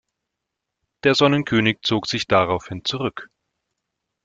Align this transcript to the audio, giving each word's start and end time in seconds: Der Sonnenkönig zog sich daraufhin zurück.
Der 1.03 1.13
Sonnenkönig 1.13 1.83
zog 1.83 2.07
sich 2.07 2.25
daraufhin 2.25 2.83
zurück. 2.83 3.29